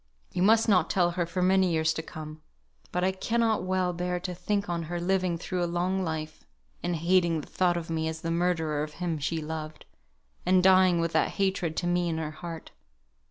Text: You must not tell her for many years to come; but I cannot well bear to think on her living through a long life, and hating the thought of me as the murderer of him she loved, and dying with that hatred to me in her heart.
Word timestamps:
You 0.33 0.41
must 0.41 0.67
not 0.67 0.89
tell 0.89 1.11
her 1.11 1.27
for 1.27 1.43
many 1.43 1.69
years 1.71 1.93
to 1.93 2.01
come; 2.01 2.41
but 2.91 3.03
I 3.03 3.11
cannot 3.11 3.61
well 3.61 3.93
bear 3.93 4.19
to 4.21 4.33
think 4.33 4.67
on 4.67 4.81
her 4.89 4.99
living 4.99 5.37
through 5.37 5.63
a 5.63 5.69
long 5.69 6.03
life, 6.03 6.43
and 6.81 6.95
hating 6.95 7.39
the 7.41 7.47
thought 7.47 7.77
of 7.77 7.91
me 7.91 8.07
as 8.07 8.21
the 8.21 8.31
murderer 8.31 8.81
of 8.81 8.93
him 8.93 9.19
she 9.19 9.43
loved, 9.43 9.85
and 10.43 10.63
dying 10.63 10.99
with 10.99 11.13
that 11.13 11.33
hatred 11.37 11.77
to 11.77 11.85
me 11.85 12.09
in 12.09 12.17
her 12.17 12.31
heart. 12.31 12.71